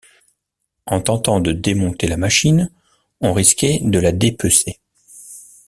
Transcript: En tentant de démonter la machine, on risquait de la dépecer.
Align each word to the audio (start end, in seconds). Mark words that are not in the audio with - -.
En 0.87 0.99
tentant 0.99 1.39
de 1.41 1.51
démonter 1.51 2.07
la 2.07 2.17
machine, 2.17 2.71
on 3.19 3.33
risquait 3.33 3.81
de 3.83 3.99
la 3.99 4.11
dépecer. 4.11 4.79